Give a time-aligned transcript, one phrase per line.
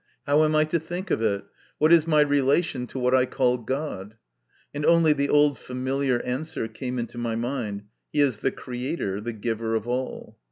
[0.25, 1.43] How am I to think of it?
[1.77, 4.15] What is my relation to what I call God?"
[4.73, 9.33] And only the old familiar answer came into my mind," He is the creator, the
[9.33, 10.39] giver of all."